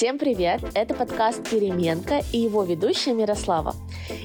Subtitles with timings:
[0.00, 0.62] Всем привет!
[0.72, 3.74] Это подкаст «Переменка» и его ведущая Мирослава.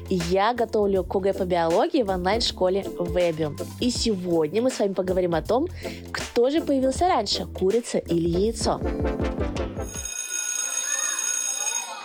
[0.09, 3.61] Я готовлю КГ по биологии в онлайн-школе Webium.
[3.81, 5.67] И сегодня мы с вами поговорим о том,
[6.13, 8.79] кто же появился раньше, курица или яйцо.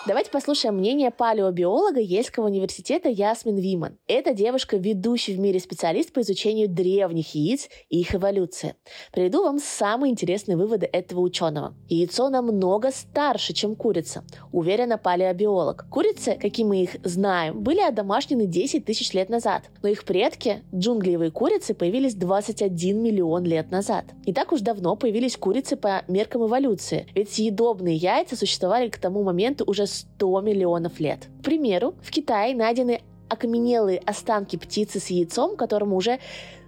[0.07, 3.99] Давайте послушаем мнение палеобиолога Ельского университета Ясмин Виман.
[4.07, 8.77] Эта девушка ведущий в мире специалист по изучению древних яиц и их эволюции.
[9.13, 11.75] Приведу вам самые интересные выводы этого ученого.
[11.91, 15.85] Яйцо намного старше, чем курица, уверена палеобиолог.
[15.91, 21.31] Курицы, какие мы их знаем, были одомашнены 10 тысяч лет назад, но их предки, джунглевые
[21.31, 24.07] курицы, появились 21 миллион лет назад.
[24.25, 29.23] Не так уж давно появились курицы по меркам эволюции, ведь съедобные яйца существовали к тому
[29.23, 31.29] моменту уже 100 миллионов лет.
[31.41, 36.19] К примеру, в Китае найдены окаменелые останки птицы с яйцом, которому уже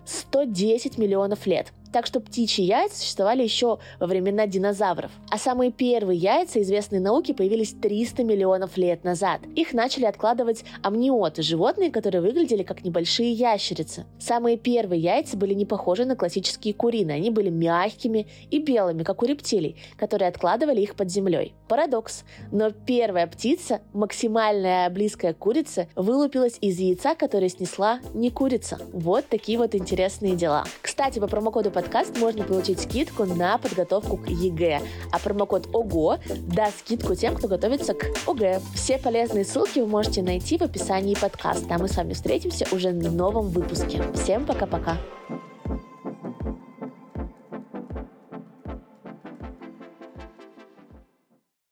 [0.05, 5.11] 110 миллионов лет– так что птичьи яйца существовали еще во времена динозавров.
[5.31, 9.41] А самые первые яйца, известные науке, появились 300 миллионов лет назад.
[9.55, 14.07] Их начали откладывать амниоты, животные, которые выглядели как небольшие ящерицы.
[14.19, 19.23] Самые первые яйца были не похожи на классические куриные, они были мягкими и белыми, как
[19.23, 21.55] у рептилий, которые откладывали их под землей.
[21.69, 22.25] Парадокс.
[22.51, 28.79] Но первая птица, максимально близкая к курице, вылупилась из яйца, которое снесла не курица.
[28.93, 30.65] Вот такие вот интересные дела.
[30.81, 34.81] Кстати, по промокоду подкаст можно получить скидку на подготовку к ЕГЭ.
[35.11, 36.21] А промокод ОГО
[36.55, 38.61] даст скидку тем, кто готовится к ОГЭ.
[38.75, 41.75] Все полезные ссылки вы можете найти в описании подкаста.
[41.75, 44.01] А мы с вами встретимся уже в новом выпуске.
[44.15, 44.99] Всем пока-пока.